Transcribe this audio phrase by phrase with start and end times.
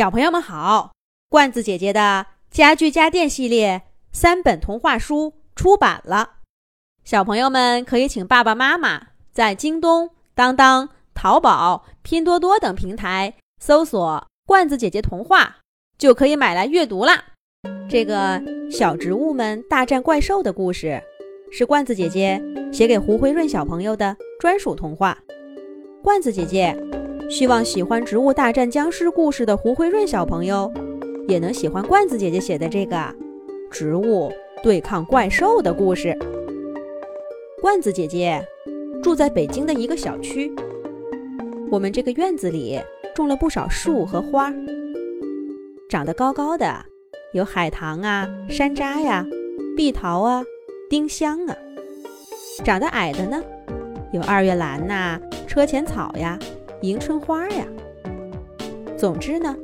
[0.00, 0.92] 小朋友们好，
[1.28, 6.36] 罐子姐姐的家具家电系列三本童话书出版了，
[7.04, 15.58] 小朋友们可以请爸爸妈妈在京东、当当、淘宝、拼多多等平台搜索“罐子姐姐童话”，
[15.98, 17.22] 就可以买来阅读啦。
[17.86, 18.42] 这个
[18.72, 20.98] 小植物们大战怪兽的故事，
[21.52, 22.42] 是罐子姐姐
[22.72, 25.18] 写给胡辉润小朋友的专属童话。
[26.02, 26.74] 罐子姐姐。
[27.30, 30.70] 希望喜欢《植物大战僵尸》故事的胡辉润小朋友，
[31.28, 33.14] 也能喜欢罐子姐姐写的这个
[33.70, 34.32] 植物
[34.64, 36.12] 对抗怪兽的故事。
[37.62, 38.44] 罐子姐姐
[39.00, 40.52] 住在北京的一个小区，
[41.70, 42.80] 我们这个院子里
[43.14, 44.52] 种了不少树和花，
[45.88, 46.84] 长得高高的
[47.32, 49.24] 有海棠啊、山楂呀、
[49.76, 50.42] 碧桃啊、
[50.90, 51.54] 丁香啊；
[52.64, 53.40] 长得矮的呢，
[54.12, 56.36] 有二月兰呐、车前草呀。
[56.82, 57.66] 迎春花呀，
[58.96, 59.54] 总之呢，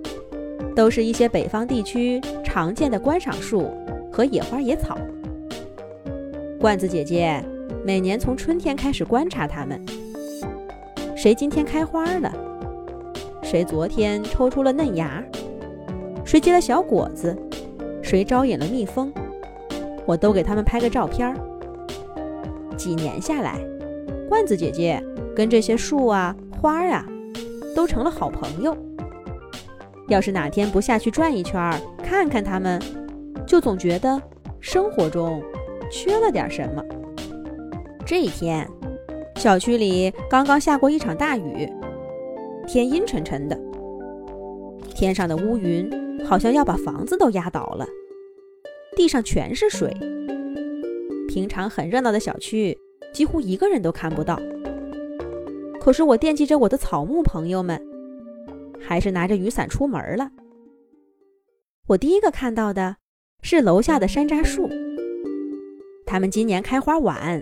[0.75, 3.71] 都是一些北方地区常见的观赏树
[4.13, 4.99] 和野花野草。
[6.61, 7.43] 罐子姐姐
[7.83, 9.83] 每年从春天开始观察它们，
[11.17, 12.31] 谁今天开花了，
[13.43, 15.25] 谁昨天抽出了嫩芽，
[16.23, 17.35] 谁结了小果子，
[18.03, 19.11] 谁招引了蜜蜂，
[20.05, 21.37] 我都给他们拍个照片儿。
[22.77, 23.59] 几年下来，
[24.29, 25.03] 罐子姐姐
[25.35, 26.37] 跟这些树啊。
[26.61, 27.07] 花儿啊，
[27.75, 28.77] 都成了好朋友。
[30.09, 32.81] 要是哪天不下去转一圈，看看它们，
[33.47, 34.21] 就总觉得
[34.61, 35.43] 生活中
[35.91, 36.85] 缺了点什么。
[38.05, 38.69] 这一天，
[39.35, 41.69] 小区里刚刚下过一场大雨，
[42.67, 43.59] 天阴沉沉的，
[44.95, 45.91] 天上的乌云
[46.25, 47.87] 好像要把房子都压倒了，
[48.97, 49.93] 地上全是水。
[51.29, 52.79] 平常很热闹的小区，
[53.13, 54.41] 几乎一个人都看不到。
[55.87, 57.81] 可是我惦记着我的草木朋友们，
[58.81, 60.33] 还是拿着雨伞出门了。
[61.87, 62.97] 我第一个看到的
[63.41, 64.69] 是楼下的山楂树，
[66.05, 67.41] 它们今年开花晚，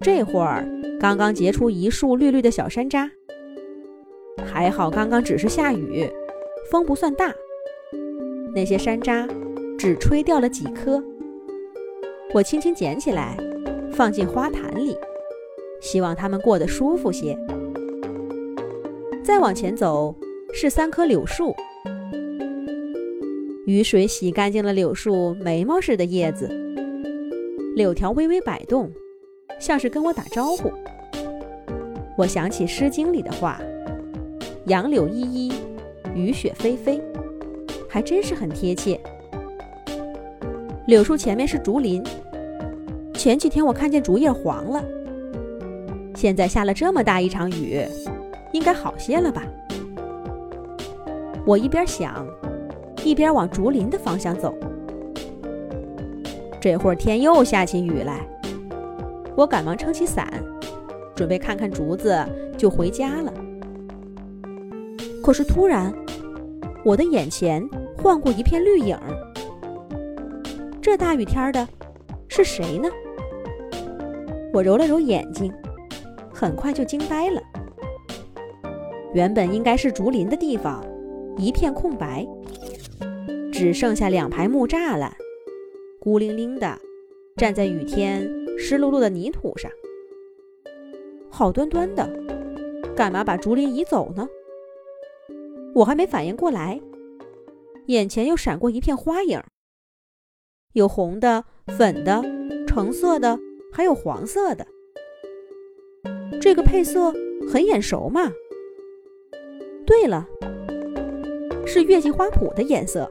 [0.00, 0.66] 这会儿
[0.98, 3.08] 刚刚结出一束绿绿的小山楂。
[4.44, 6.10] 还好刚刚只是下雨，
[6.68, 7.32] 风不算大，
[8.52, 9.30] 那些山楂
[9.78, 11.00] 只吹掉了几颗。
[12.34, 13.36] 我轻轻捡起来，
[13.92, 14.96] 放进花坛里。
[15.82, 17.36] 希望他们过得舒服些。
[19.22, 20.14] 再往前走
[20.54, 21.54] 是三棵柳树，
[23.66, 26.48] 雨水洗干净了柳树眉毛似的叶子，
[27.74, 28.90] 柳条微微摆动，
[29.60, 30.72] 像是跟我打招呼。
[32.16, 33.60] 我想起《诗经》里的话
[34.66, 35.52] ：“杨柳依依，
[36.14, 37.00] 雨雪霏霏”，
[37.88, 39.00] 还真是很贴切。
[40.86, 42.04] 柳树前面是竹林，
[43.14, 44.84] 前几天我看见竹叶黄了。
[46.22, 47.84] 现在下了这么大一场雨，
[48.52, 49.42] 应该好些了吧？
[51.44, 52.24] 我一边想，
[53.02, 54.54] 一边往竹林的方向走。
[56.60, 58.20] 这会儿天又下起雨来，
[59.36, 60.32] 我赶忙撑起伞，
[61.12, 62.16] 准备看看竹子
[62.56, 63.34] 就回家了。
[65.24, 65.92] 可是突然，
[66.84, 67.68] 我的眼前
[68.00, 68.96] 晃过一片绿影。
[70.80, 71.66] 这大雨天的，
[72.28, 72.88] 是谁呢？
[74.54, 75.52] 我揉了揉眼睛。
[76.42, 77.40] 很快就惊呆了。
[79.14, 80.84] 原本应该是竹林的地方，
[81.36, 82.26] 一片空白，
[83.52, 85.14] 只剩下两排木栅栏，
[86.00, 86.76] 孤零零的
[87.36, 88.22] 站在雨天
[88.58, 89.70] 湿漉漉的泥土上。
[91.30, 92.10] 好端端的，
[92.96, 94.26] 干嘛把竹林移走呢？
[95.76, 96.80] 我还没反应过来，
[97.86, 99.40] 眼前又闪过一片花影，
[100.72, 102.20] 有红的、粉的、
[102.66, 103.38] 橙色的，
[103.72, 104.66] 还有黄色的。
[106.40, 107.12] 这个配色
[107.50, 108.32] 很眼熟嘛。
[109.86, 110.26] 对了，
[111.66, 113.10] 是月季花圃的颜色。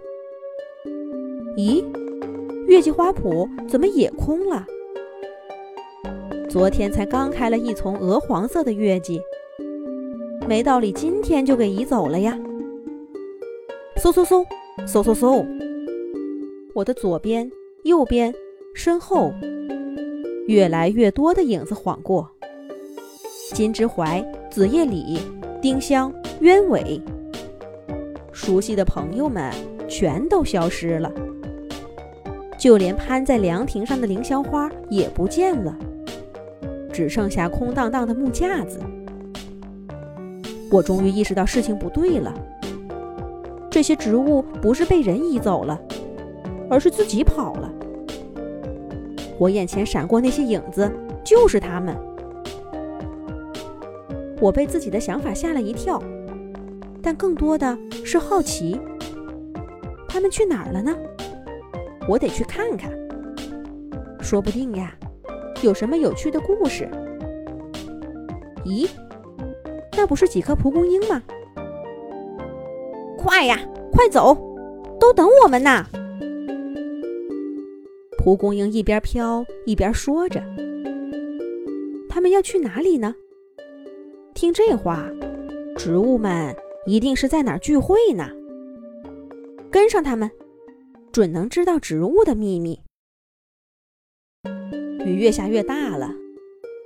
[1.57, 1.83] 咦，
[2.67, 4.65] 月季花圃怎么也空了？
[6.49, 9.21] 昨天才刚开了一丛鹅黄色的月季，
[10.47, 12.39] 没道理今天就给移走了呀。
[13.97, 14.45] 嗖嗖嗖，
[14.87, 15.45] 嗖嗖嗖，
[16.73, 17.49] 我的左边、
[17.83, 18.33] 右边、
[18.73, 19.31] 身后，
[20.47, 22.31] 越来越多的影子晃过。
[23.51, 25.19] 金枝槐、紫叶李、
[25.61, 27.01] 丁香、鸢尾，
[28.31, 29.51] 熟悉的朋友们
[29.87, 31.11] 全都消失了，
[32.57, 35.77] 就连攀在凉亭上的凌霄花也不见了，
[36.91, 38.79] 只剩下空荡荡的木架子。
[40.71, 42.33] 我终于意识到事情不对了，
[43.69, 45.79] 这些植物不是被人移走了，
[46.69, 47.71] 而是自己跑了。
[49.37, 50.89] 我眼前闪过那些影子，
[51.23, 51.95] 就是他们。
[54.41, 56.01] 我被自己的想法吓了一跳，
[57.01, 58.77] 但更多的是好奇
[60.07, 60.97] 他们去哪儿了呢？
[62.09, 62.91] 我得去看看，
[64.19, 64.93] 说不定呀，
[65.61, 66.89] 有什么有趣的故事。
[68.65, 68.89] 咦，
[69.95, 71.21] 那不是几颗蒲公英吗？
[73.17, 73.59] 快呀，
[73.91, 74.35] 快走，
[74.99, 75.85] 都等我们呢！
[78.17, 80.41] 蒲公英一边飘一边说着
[82.09, 83.15] ：“他们要去哪里呢？”
[84.41, 85.07] 听这话，
[85.77, 86.55] 植物们
[86.87, 88.27] 一定是在哪儿聚会呢。
[89.69, 90.31] 跟上他们，
[91.11, 92.81] 准能知道植物的秘密。
[95.05, 96.11] 雨越下越大了，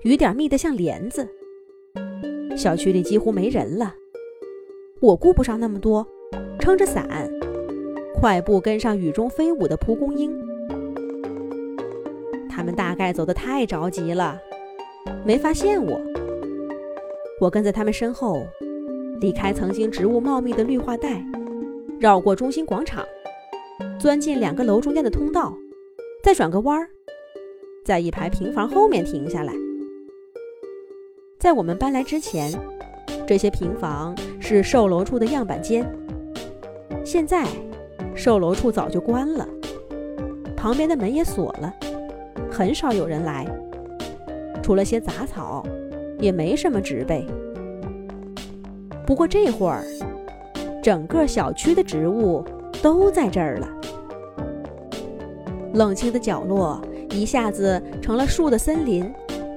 [0.03, 1.25] 雨点密得像帘子。
[2.57, 3.95] 小区里几乎没人了，
[4.99, 6.05] 我顾不上那么多，
[6.59, 7.07] 撑着伞，
[8.15, 10.29] 快步跟上雨中飞舞的蒲公英。
[12.49, 14.37] 他们大概走得太着急了，
[15.25, 16.14] 没发现我。
[17.39, 18.47] 我跟在他们身后，
[19.19, 21.21] 离开曾经植物茂密的绿化带，
[21.99, 23.05] 绕过中心广场，
[23.99, 25.53] 钻进两个楼中间的通道，
[26.23, 26.87] 再转个弯儿，
[27.83, 29.53] 在一排平房后面停下来。
[31.37, 32.53] 在我们搬来之前，
[33.27, 35.85] 这些平房是售楼处的样板间。
[37.03, 37.45] 现在，
[38.15, 39.45] 售楼处早就关了，
[40.55, 41.73] 旁边的门也锁了，
[42.49, 43.45] 很少有人来。
[44.63, 45.63] 除了些杂草，
[46.19, 47.25] 也没什么植被。
[49.06, 49.83] 不过这会儿，
[50.81, 52.44] 整个小区的植物
[52.81, 53.67] 都在这儿了。
[55.73, 56.81] 冷清的角落
[57.12, 59.13] 一下子成了树的森林，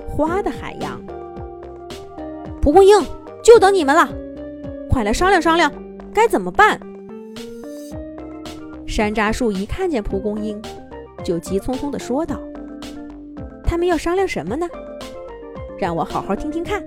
[0.09, 1.01] 花的海洋。
[2.61, 3.01] 蒲公英，
[3.43, 4.09] 就等你们了！
[4.91, 5.73] 快来商量商量，
[6.13, 6.79] 该怎么办？
[8.87, 10.61] 山楂树一看见蒲公英，
[11.23, 12.39] 就急匆匆地说道
[13.63, 14.67] ：“他们要商量什么呢？
[15.79, 16.85] 让我好好听听看。”